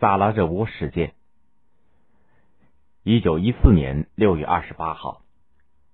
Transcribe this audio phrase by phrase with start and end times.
[0.00, 1.14] 萨拉热窝事件。
[3.04, 5.22] 一九一四年六月二十八号，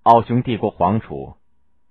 [0.03, 1.35] 奥匈帝国皇储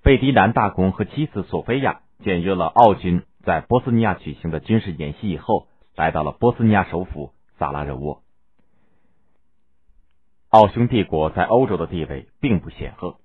[0.01, 8.21] 费迪南大公和妻子索菲亚检阅了奥军在波斯尼亚举行的军事演习以后，来到了波斯尼亚首府萨拉热窝。
[10.49, 13.17] 奥匈帝国在欧洲的地位并不显赫。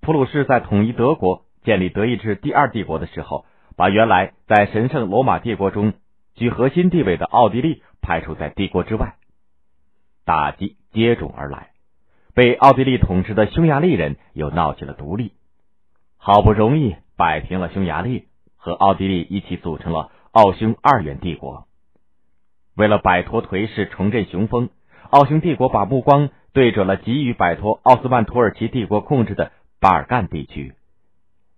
[0.00, 3.44] 普鲁士在统一德国、建立德意志第二帝国的时候，
[3.76, 5.92] 把原来在神圣罗马帝国中
[6.34, 9.16] 居核心地位的奥地利排除在帝国之外，
[10.24, 11.70] 打击接踵而来。
[12.32, 15.32] 被奥地利统治的匈牙利人又闹起了独立，
[16.16, 21.66] 好不容易摆平了匈牙利，和奥地利一起组成了奥匈二元帝国。
[22.76, 24.70] 为了摆脱颓势，重振雄风。
[25.10, 30.74] 奥匈帝国把目光对准了急于摆脱奥斯曼土耳其帝国控制的巴尔干地区。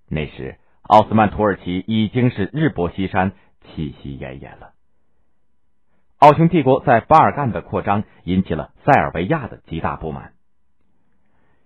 [0.09, 4.73] 那时，奥斯曼土耳其已经是日薄西山，气息奄奄了。
[6.19, 10.32] 奥匈帝国在巴尔干的扩张引起了塞尔维亚的极大不满。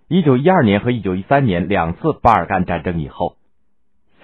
[0.07, 3.37] 一九一二年和一九一三年两次巴尔干战争以后，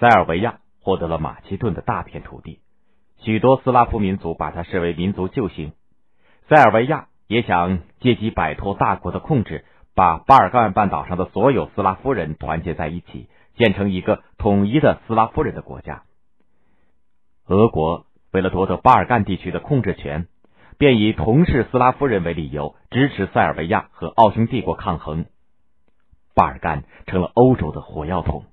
[0.00, 2.60] 塞尔维亚获得了马其顿的大片土地，
[3.18, 5.72] 许多斯拉夫民族把它视为民族救星。
[6.48, 7.08] 塞尔维亚。
[7.26, 9.64] 也想借机摆脱大国的控制，
[9.94, 16.02] 把巴尔干半岛上的所有斯拉夫人团结在一起，建成一个统一的斯拉夫人的国家。
[17.46, 20.26] 俄国为了夺得巴尔干地区的控制权，
[20.78, 25.26] 便以同是斯拉夫人为理由，支持塞尔维亚和奥匈帝国抗衡。
[26.34, 28.44] 巴尔干成了欧洲的火药桶。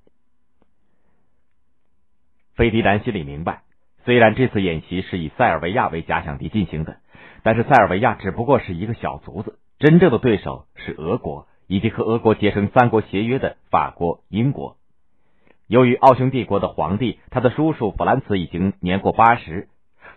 [2.54, 3.62] 费迪南心里明白，
[4.04, 6.98] 虽然这次演习是以塞尔维亚为假想敌进行的。
[7.42, 14.76] 但是塞尔维亚只不过是一个小卒子，真正的对手是俄国以及和俄国结成三国协约的法国、英国。
[15.66, 19.68] 由于奥匈帝国的皇帝，他的叔叔弗兰茨已经年过八十，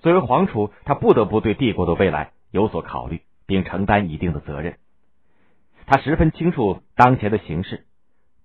[0.01, 4.77] 作为皇储，他不得不对帝国的未来有所考虑，并承担一定的责任。
[5.85, 7.85] 他十分清楚当前的形势，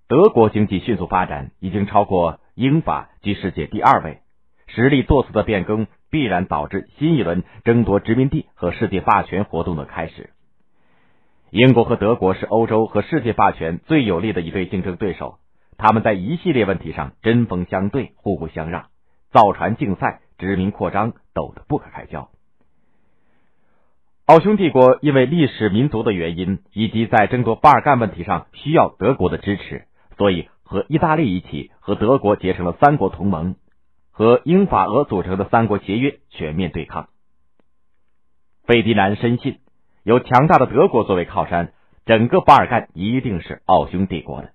[0.09, 4.19] 德国经济迅速发展，已经超过英法，居世界第二位，
[4.67, 5.87] 实力做次的变更。
[6.13, 10.31] 必然导致新一轮争夺殖民地和世界霸权活动的开始。
[11.51, 15.39] 英国和德国是欧洲和世界霸权最有力的一对竞争对手，
[15.81, 18.89] 他们在一系列问题上针锋相对、互不相让，
[19.31, 22.29] 造船竞赛、殖民扩张斗得不可开交。
[24.27, 29.87] 奥匈帝国因为历史、民族的原因，以及在争夺巴尔干问题上需要德国的支持，
[30.19, 33.57] 所以和意大利一起和德国结成了三国同盟。
[34.13, 37.09] 和英法俄组成的三国协约全面对抗。
[38.67, 39.61] 费迪南深信，
[40.03, 41.73] 有强大的德国作为靠山，
[42.05, 44.53] 整个巴尔干一定是奥匈帝国的。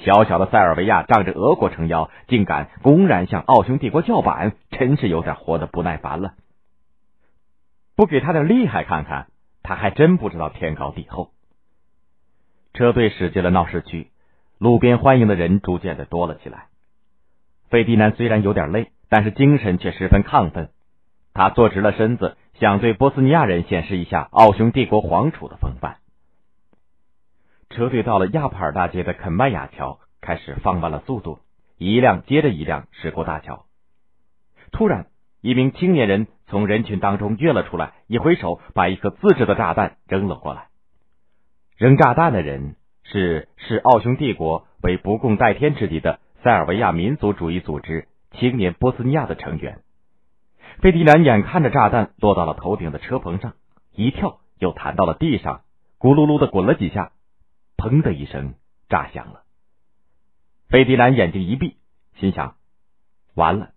[0.00, 6.34] 小小的塞尔维亚仗着俄国撑腰，竟敢公然向奥匈帝国叫板，真是有点活得不耐烦了。
[7.94, 9.28] 不给他点厉害看看，
[9.62, 11.30] 他还真不知道天高地厚。
[12.74, 14.10] 车队驶进了闹市区，
[14.58, 16.66] 路边欢迎的人逐渐的多了起来。
[17.68, 20.70] 费迪南虽然有点累，但是精神却十分亢奋。
[21.34, 25.98] 他坐直了身子，想对波斯尼亚人显示一下奥匈帝国皇储的风范。
[27.72, 31.40] 车队到了亚普尔大街的肯麦亚桥，开始放慢了速度，
[31.78, 33.64] 一辆接着一辆驶过大桥。
[34.70, 35.08] 突然，
[35.40, 40.68] 一名青年人从人群当中跃了出来，一挥手，把一颗自制的炸弹扔了过来。
[41.76, 46.20] 扔炸弹的人是视奥匈帝国为不共戴天之敌的。
[46.42, 49.78] 塞尔维亚民族主义组织青年波斯尼亚的成员
[50.80, 53.52] 费迪南眼看着炸弹落到了头顶的车棚上，
[53.94, 55.60] 一跳又弹到了地上，
[56.00, 57.12] 咕噜噜的滚了几下，
[57.82, 58.54] 砰的一声
[58.88, 59.42] 炸响了。
[60.68, 61.78] 费迪南眼睛一闭，
[62.14, 62.54] 心想
[63.34, 63.72] 完了。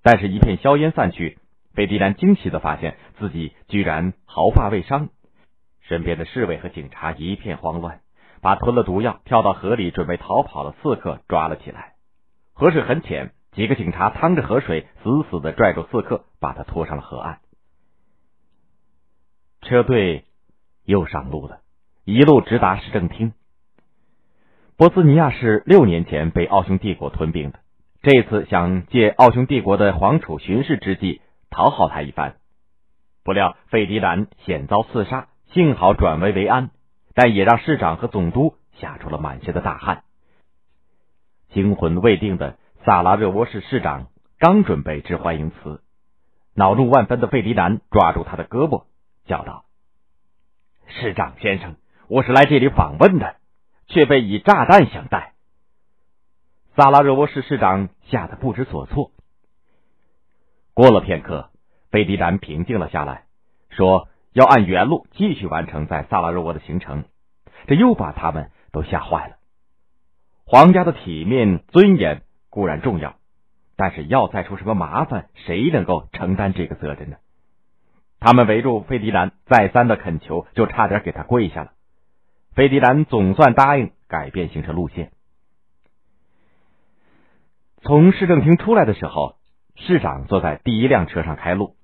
[0.00, 1.38] 但是，一片硝烟散去，
[1.74, 5.10] 费迪南惊喜的发现自己居然毫发未伤，
[5.82, 8.00] 身边的侍卫和警察一片慌乱。
[8.40, 11.96] 把吞了毒药、跳到河里准备逃跑的刺客抓了起来。
[12.54, 17.40] 河水很浅，几个警察趟着河水，死死的拽住刺客，把他拖上了河岸。
[19.60, 20.24] 车队
[20.84, 21.60] 又上路了，
[22.04, 23.32] 一路直达市政厅。
[24.76, 27.60] 波斯尼亚是六年前被奥匈帝国吞并的，
[28.02, 31.20] 这次想借奥匈帝国的皇储巡视之际
[31.50, 32.36] 讨好他一番，
[33.22, 36.70] 不料费迪南险遭刺杀，幸好转危为安。
[37.12, 40.04] 但也让市长和总督吓出了满身的大汗。
[41.50, 44.06] 惊魂未定的萨拉热窝市市长
[44.38, 45.82] 刚准备致欢迎词，
[46.54, 48.84] 恼怒万分的费迪南抓住他的胳膊，
[49.26, 49.64] 叫道
[50.86, 51.76] ：“市长先生，
[52.10, 53.36] 我是来这里访问的，
[53.86, 55.34] 却被以炸弹相待。”
[56.74, 59.12] 萨拉热窝市市长吓得不知所措。
[60.74, 61.50] 过了片刻，
[61.92, 63.26] 费迪南平静了下来，
[63.68, 67.04] 说要按原路继续完成在萨拉热窝的行程，
[67.68, 69.36] 这又把他们都吓坏了。
[70.44, 73.18] 皇家的体面尊严固然重要，
[73.76, 77.18] 但是要再出什么麻烦，谁能够承担这个责任呢？
[78.18, 81.70] 他们围住费迪南，再三的恳求，就差点给他跪下了。
[82.60, 85.12] 费迪南总算答应改变行车路线。
[87.80, 89.36] 从市政厅出来的时候，
[89.76, 91.74] 市长坐在第一辆车上开路，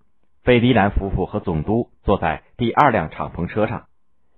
[0.42, 3.86] 费迪南夫妇和总督坐在第二辆敞篷车上，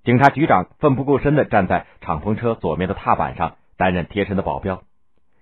[0.05, 4.85] 警察局长奋不顾身的站在敞篷车左面的踏板上，担任贴身的保镖。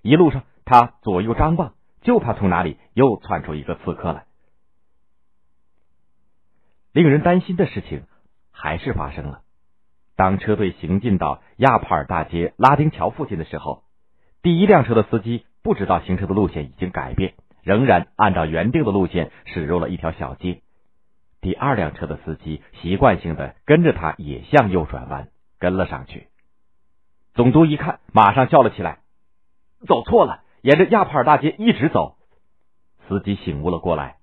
[0.00, 4.24] 一路上，他左右张望，就怕从哪里又窜出一个刺客来。
[6.92, 8.04] 令人担心的事情
[8.50, 9.42] 还是发生了。
[10.16, 13.82] 当车队行进到亚帕尔大街拉丁桥附近的时候，
[14.42, 20.62] 第一辆车的司机不知道行车的路线已经改变，仍然按照原定的路线驶入了一条小街。
[21.42, 25.28] 第二辆车的司机习惯性的跟着他也向右转弯，
[25.58, 26.28] 跟了上去。
[27.34, 29.00] 总督一看，马上叫了起来
[29.86, 32.16] ：“走错了，沿着亚帕尔大街一直走。”
[33.06, 34.16] 司机醒悟了过来，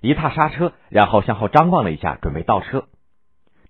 [0.00, 2.88] 一踏刹车，然后向后张望了一下，准备倒车。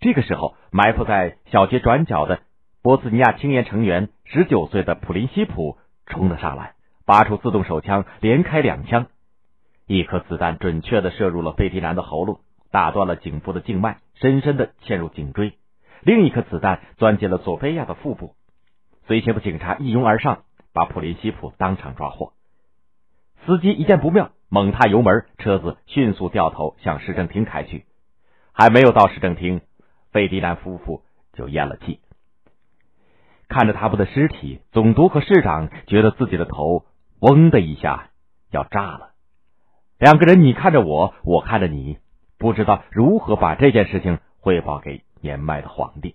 [0.00, 2.40] 这个时候，埋伏在小街转角的
[2.82, 6.74] 波斯尼亚青年成员十九岁的普林西普冲了上来，
[7.04, 9.06] 拔出自动手枪，连开两枪。
[9.86, 12.38] 一颗子弹准确的射入了费迪南的喉咙，
[12.70, 15.54] 打断了颈部的静脉，深深的嵌入颈椎；
[16.02, 18.34] 另一颗子弹钻进了索菲亚的腹部。
[19.08, 22.34] 随行的警察一拥而上，把普林西普当场抓获。
[23.46, 27.84] 司机一见不妙，猛踏油门，车子迅速掉头向市政厅开去。
[28.52, 29.60] 还没有到市政厅。
[30.12, 31.02] 费迪南夫妇
[31.32, 32.00] 就咽了气，
[33.48, 36.84] 看着他们的尸体，总督和市长觉得自己的头
[37.20, 38.10] 嗡的一下
[38.50, 39.10] 要炸了。
[39.98, 41.98] 两个人，你看着我，我看着你，
[42.38, 46.14] 不知道如何把这件事情汇报给年迈的皇帝。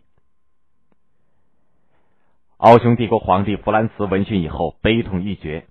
[2.58, 5.68] 奥匈帝国皇帝弗兰茨闻讯以后悲痛欲绝，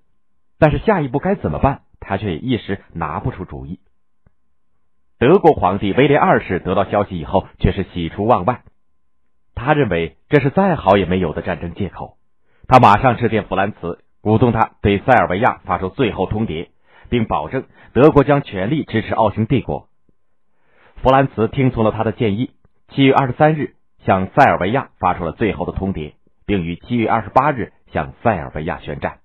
[0.58, 3.80] 但是下一步该怎么办，他却也一时拿不出主意。
[5.22, 8.62] 德国皇帝威廉二世得到消息以后，却是喜出望外。
[9.54, 12.16] 他认为这是再好也没有的战争借口。
[12.66, 16.70] 他马上致电弗兰茨，鼓动他对塞尔维亚发出最后通牒，
[17.08, 19.86] 并保证德国将全力支持奥匈帝国。
[20.96, 22.50] 弗兰茨听从了他的建议，
[22.88, 26.14] 七月二十三日向塞尔维亚发出了最后的通牒，
[26.46, 29.20] 并于七月二十八日向塞尔维亚宣战。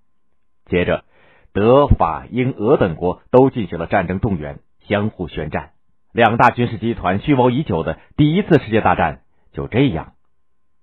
[0.68, 1.06] 接着，
[1.54, 5.72] 德、法、英、俄等国都进行了战争动员，相互宣战。
[6.18, 9.22] 两大军事集团蓄谋已久的第一次世界大战
[9.54, 10.14] 就这样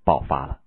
[0.04, 0.60] 爆发了。